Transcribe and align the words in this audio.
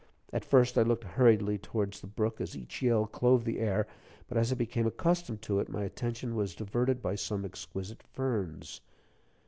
At 0.33 0.43
first 0.43 0.79
I 0.79 0.81
looked 0.81 1.03
hurriedly 1.03 1.59
toward 1.59 1.93
the 1.93 2.07
brook 2.07 2.41
as 2.41 2.57
each 2.57 2.81
yell 2.81 3.05
clove 3.05 3.45
the 3.45 3.59
air; 3.59 3.85
but, 4.27 4.35
as 4.35 4.51
I 4.51 4.55
became 4.55 4.87
accustomed 4.87 5.43
to 5.43 5.59
it, 5.59 5.69
my 5.69 5.83
attention 5.83 6.35
was 6.35 6.55
diverted 6.55 7.03
by 7.03 7.13
some 7.13 7.45
exquisite 7.45 8.01
ferns. 8.01 8.81